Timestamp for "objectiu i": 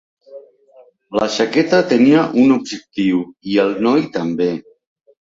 2.59-3.63